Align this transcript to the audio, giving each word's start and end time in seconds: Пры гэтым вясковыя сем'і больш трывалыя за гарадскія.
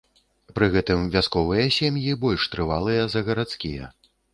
Пры 0.59 0.69
гэтым 0.75 1.03
вясковыя 1.17 1.67
сем'і 1.77 2.19
больш 2.27 2.51
трывалыя 2.57 3.01
за 3.17 3.29
гарадскія. 3.31 3.97